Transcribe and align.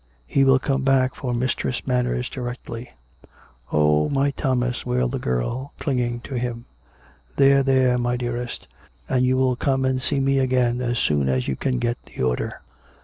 He 0.25 0.43
will 0.43 0.57
come 0.57 0.81
back 0.83 1.13
for 1.13 1.31
Mistress 1.31 1.85
Manners 1.85 2.27
directly."" 2.27 2.89
Oh! 3.71 4.09
my 4.09 4.31
Thomas!" 4.31 4.83
wailed 4.87 5.11
the 5.11 5.19
girl, 5.19 5.73
clinging 5.77 6.21
to 6.21 6.39
him." 6.39 6.65
There, 7.37 7.61
there, 7.61 7.99
my 7.99 8.17
dearest. 8.17 8.65
And 9.07 9.23
you 9.23 9.37
will 9.37 9.55
come 9.55 9.85
and 9.85 10.01
see 10.01 10.19
me 10.19 10.39
again 10.39 10.81
as 10.81 10.97
soon 10.97 11.29
as 11.29 11.47
you 11.47 11.55
can 11.55 11.77
get 11.77 11.99
the 12.05 12.23
order." 12.23 12.61